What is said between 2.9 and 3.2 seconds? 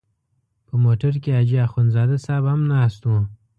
و.